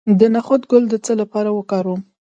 [0.19, 2.01] د نخود ګل د څه لپاره وکاروم؟